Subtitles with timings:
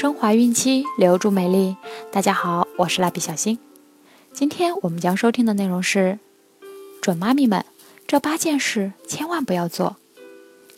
[0.00, 1.76] 升华孕期，留住美丽。
[2.10, 3.58] 大家好，我是蜡笔小新。
[4.32, 6.18] 今天我们将收听的内容是：
[7.02, 7.66] 准妈咪们，
[8.06, 9.98] 这八件事千万不要做。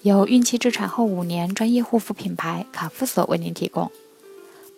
[0.02, 3.92] 由孕期至产后五年专业护肤品牌卡夫索为您提供。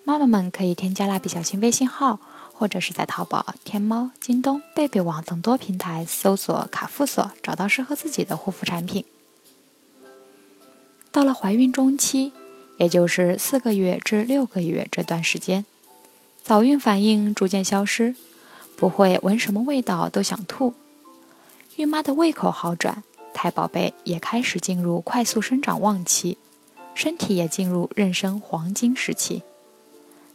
[0.05, 2.21] 妈妈们可以添加蜡笔小新微信号，
[2.53, 9.07] 或者是在淘宝、天猫、京东、贝贝网等多平台搜索卡夫索，找到适合自己的护肤产品。
[11.11, 12.35] 到了怀孕中期，
[12.77, 15.65] 也就是四个月至六个月这段时间，
[16.43, 18.15] 早孕反应逐渐消失，
[18.77, 20.75] 不会闻什么味道都想吐，
[21.77, 26.39] 孕妈的胃口好转，胎宝贝也开始进入快速生长旺期，
[26.95, 29.43] 身体也进入妊娠黄金时期。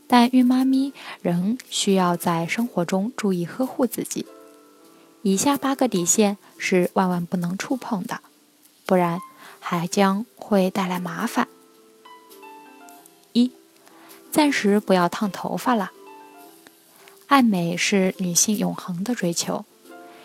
[0.08, 4.25] 但孕妈咪仍需要在生活中注意呵护自己，
[5.21, 8.21] 以下八个底线是万万不能触碰的，
[8.85, 9.19] 不然。
[9.61, 11.47] 还将会带来麻烦。
[14.31, 15.91] 暂时不要烫头发了。
[17.27, 19.66] 爱美是女性永恒的追求，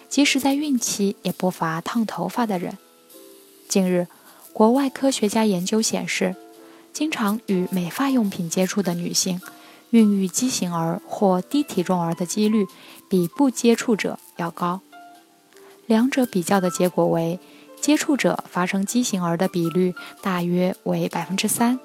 [0.09, 2.79] 即使在孕期，也不乏烫头发的人。
[3.69, 4.07] 近日，
[4.53, 6.35] 国外科学家研究显示，
[6.93, 9.41] 经常与美发用品接触的女性，
[9.91, 12.67] 孕育畸形儿或低体重儿的几率
[13.09, 14.81] 比不接触者要高。
[15.87, 17.39] 两者比较的结果为。
[17.81, 21.79] 接触者发生畸形儿的比率大约为百分之三，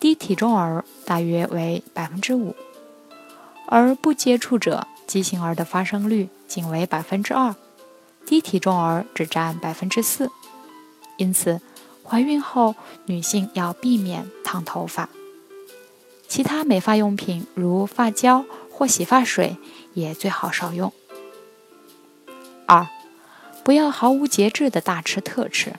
[0.00, 2.56] 低体重儿大约为百分之五，
[3.66, 7.54] 而不接触者畸形儿的发生率仅为百分之二，
[8.24, 10.30] 低体重儿只占百分之四。
[11.18, 11.60] 因此，
[12.02, 15.10] 怀孕后女性要避免烫头发，
[16.26, 19.58] 其他美发用品如发胶或洗发水
[19.92, 20.92] 也最好少用。
[22.66, 22.88] 二。
[23.62, 25.74] 不要毫无节制的大吃特吃。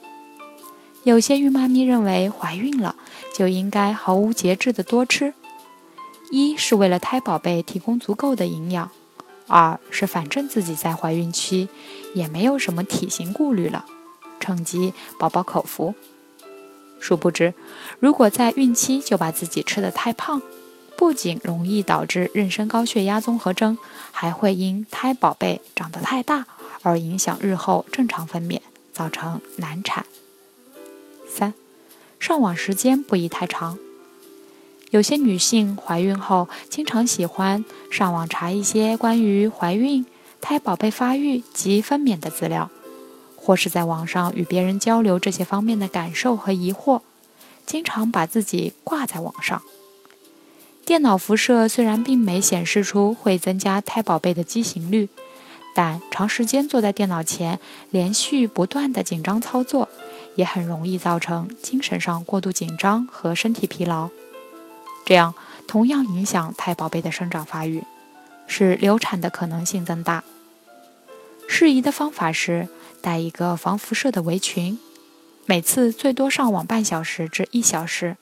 [1.03, 2.95] 有些孕妈咪认为怀孕了
[3.33, 5.33] 就应该毫无节制的多吃，
[6.29, 8.91] 一是为了胎宝贝提供足够的营养，
[9.47, 11.69] 二是反正自己在怀孕期
[12.13, 13.85] 也没有什么体型顾虑了，
[14.39, 15.95] 趁机饱饱口福。
[16.99, 17.55] 殊不知，
[17.99, 20.39] 如果在孕期就把自己吃得太胖，
[20.95, 23.75] 不仅容易导致妊娠高血压综合征，
[24.11, 26.45] 还会因胎宝贝长得太大。
[26.83, 28.59] 而影响日后正常分娩，
[28.91, 30.05] 造成难产。
[31.33, 31.53] 三，
[32.19, 33.79] 上网时间不宜太长。
[34.89, 40.05] 有些女性怀孕后，经常喜欢上网查一些关于怀孕、
[40.41, 42.69] 胎宝贝发育及分娩的资料，
[43.37, 46.99] 或是在网上与别人交流这些方面的感受和疑惑，
[47.65, 49.61] 经常把自己挂在网上。
[50.85, 55.07] 电脑辐射虽然并没显示出会增加胎宝贝的畸形率。
[55.73, 57.57] 但长时间坐在电脑前，
[57.91, 59.87] 连续不断的紧张操作，
[60.35, 64.09] 也很容易造成精神上过度紧张和身体疲劳，
[65.05, 65.33] 这样
[65.67, 67.83] 同样影响胎宝贝的生长发育，
[68.47, 70.23] 使流产的可能性增大。
[71.47, 72.69] 适宜的方法是
[73.01, 74.79] 带一个防辐射的围裙，
[75.45, 78.15] 每次最多上网半小时至一小时，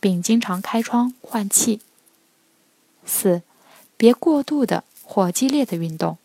[0.00, 1.80] 并经常开窗换气。
[3.06, 3.42] 四，
[3.96, 6.18] 别过度的或激烈的运动。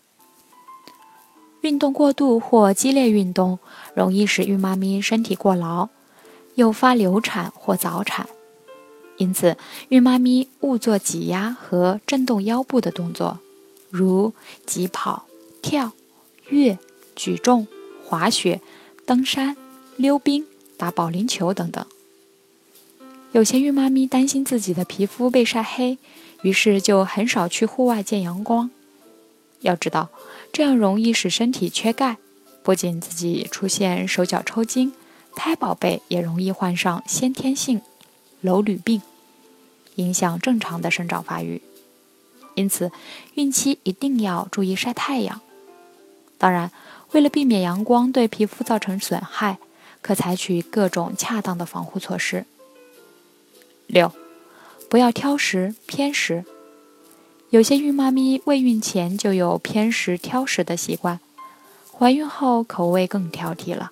[1.62, 3.60] 运动过度或激烈运动
[3.94, 5.90] 容易使孕妈咪身体过劳，
[6.56, 8.30] 诱发流产或早产。
[9.18, 9.58] 因此，
[9.90, 13.40] 孕妈咪勿做挤压和震动腰部的动作，
[13.90, 14.34] 如
[14.66, 15.26] 疾跑、
[15.62, 15.92] 跳
[16.48, 16.80] 跃、
[17.16, 17.68] 举重、
[18.06, 18.62] 滑雪、
[19.06, 19.58] 登山、
[19.98, 20.46] 溜冰、
[20.78, 21.86] 打保龄球等等。
[23.34, 25.98] 有些孕妈咪担心自己的皮肤被晒黑，
[26.42, 28.72] 于是就很少去户外见阳光。
[29.62, 30.10] 要知道，
[30.52, 32.18] 这样容易使身体缺钙，
[32.64, 34.94] 不仅自己出现手脚抽筋，
[35.36, 37.82] 胎宝贝也容易患上先天性
[38.42, 39.02] 楼吕病，
[39.96, 41.62] 影响正常的生长发育。
[42.56, 42.92] 因此，
[43.36, 45.42] 孕期一定要注意晒太阳。
[46.38, 46.72] 当然，
[47.12, 49.60] 为了避免阳光对皮肤造成损害，
[50.02, 52.46] 可采取各种恰当的防护措施。
[53.88, 54.12] 六，
[54.90, 56.46] 不要挑食偏食。
[57.52, 61.20] 有些孕妈咪未孕前就有偏食挑食的习惯，
[61.92, 63.92] 怀孕后口味更挑剔了，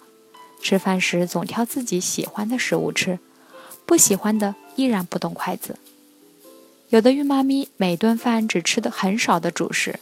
[0.61, 3.17] 吃饭时总挑自己喜欢的食物吃，
[3.87, 5.79] 不喜欢的依然不动筷子。
[6.89, 9.99] 有的孕妈咪每顿饭只吃的很少的主食，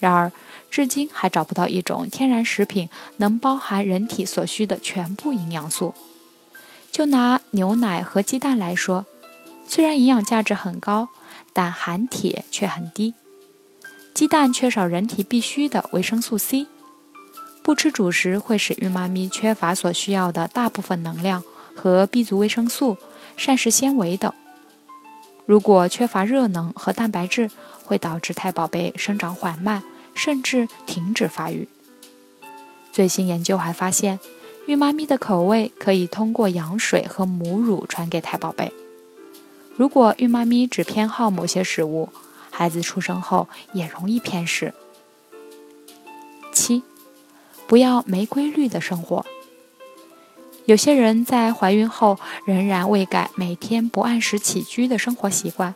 [0.00, 0.32] 然而
[0.68, 2.88] 至今还找不到一种天然食品
[3.18, 5.94] 能包含人体所需的全部营养素。
[6.90, 9.06] 就拿牛奶和鸡蛋来说，
[9.64, 11.10] 虽然营养价值很高。
[11.54, 13.14] 但含铁却很低，
[14.12, 16.66] 鸡蛋缺少人体必需的维生素 C，
[17.62, 21.44] 不吃主食会使孕妈咪缺乏所需要的大部分能量
[21.76, 22.98] 和 B 族维生素、
[23.36, 24.32] 膳食纤维等。
[25.46, 27.50] 如果缺乏热能和蛋白质，
[27.84, 29.82] 会导致胎宝贝生长缓慢，
[30.14, 31.68] 甚至停止发育。
[32.90, 34.18] 最新研究还发现，
[34.66, 38.72] 孕妈咪的口味可以通过羊水和母乳传给胎宝贝。
[39.76, 42.08] 如果孕妈咪只偏好某些食物，
[42.50, 44.72] 孩子出生后也容易偏食。
[46.52, 46.82] 七，
[47.66, 49.26] 不要没规律的生活。
[50.66, 55.74] 有些人在怀孕后仍然未改每天不按时起居的生活习惯，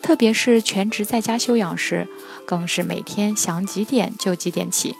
[0.00, 2.08] 特别是全职在家休养时，
[2.46, 4.96] 更是每天想几点就几点起。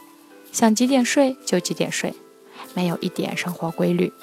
[0.51, 2.13] 想几点睡就几点睡，
[2.75, 4.13] 没有一点生活规律，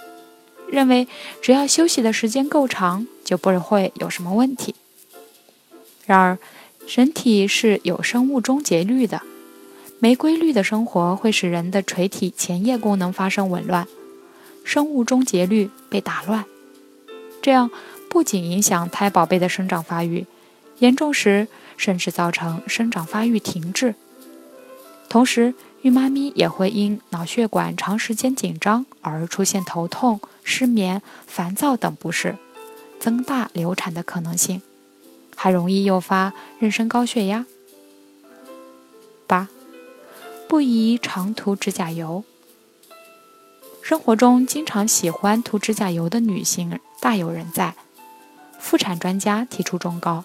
[0.70, 1.08] 认为
[1.43, 4.75] 只要休息的时间够长，就不会有什么问题。
[6.06, 6.38] 然而，
[6.88, 9.22] 人体是有生物钟节律的，
[9.99, 13.87] 没规律的生活会使人的垂体前叶功能发生紊乱，
[14.64, 16.44] 生物钟节律被打乱，
[17.43, 17.70] 这样
[18.08, 20.26] 不仅影响胎宝贝的生长发育，
[20.78, 23.94] 严重时甚至造成生长发育停滞，
[25.08, 25.55] 同时。
[25.82, 32.37] 孕妈咪也会因脑血管长时间紧张而出现头痛、失眠、烦躁等不适，
[32.99, 34.61] 增大流产的可能性，
[35.35, 37.47] 还容易诱发妊娠高血压。
[39.27, 39.49] 八，
[40.47, 42.25] 不宜常涂指甲油。
[43.81, 47.75] 生活中经常喜欢涂指甲油的女性大有人在，
[48.59, 50.25] 妇产专家提出忠告：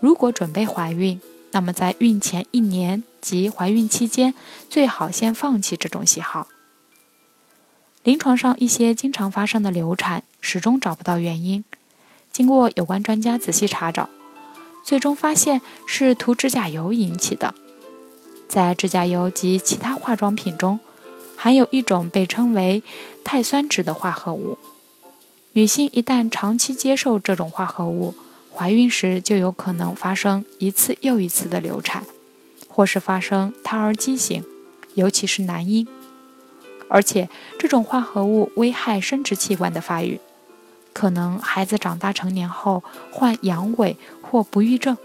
[0.00, 1.20] 如果准备怀孕，
[1.52, 3.02] 那么在孕前一年。
[3.20, 4.32] 及怀孕期间，
[4.70, 6.48] 最好先放弃这种喜好。
[8.02, 11.62] 临床上一些经常发生的流产，始终找不到原因。
[12.32, 14.08] 经过有关专家仔细查找，
[14.82, 17.54] 最终发现是涂指甲油引起的。
[18.48, 20.80] 在指甲油及其他化妆品中，
[21.36, 22.82] 含有一种被称为
[23.22, 24.56] 碳酸酯的化合物。
[25.52, 28.14] 女性一旦长期接受这种化合物，
[28.54, 32.04] 怀孕时就有可能发生一次又一次的流产。
[32.72, 34.44] 或是发生胎儿畸形，
[34.94, 35.86] 尤其是男婴，
[36.88, 40.20] 而且这种化合物危害生殖器官的发育，
[40.94, 44.96] 可能孩子长大成年后患阳痿或不育症。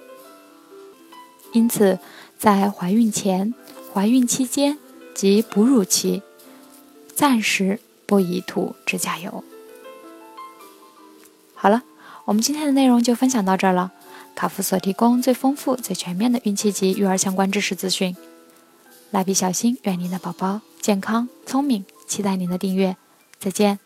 [1.54, 2.00] 因此，
[2.38, 3.54] 在怀孕前、
[3.92, 4.78] 怀孕期间
[5.16, 6.22] 及哺乳期，
[7.14, 9.44] 暂时不宜涂指甲油。
[11.56, 11.84] 好了，
[12.26, 13.92] 我们今天的内容就分享到这儿了。
[14.34, 18.16] 卡夫所提供最丰富、最全面的孕期及育儿相关知识资讯。
[19.12, 22.98] 蜡笔小新，愿您的宝宝健康聪明，期待您的订阅。
[23.40, 23.85] 再见。